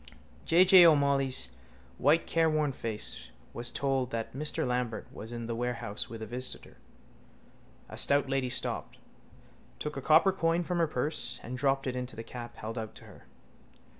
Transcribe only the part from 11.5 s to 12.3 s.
dropped it into the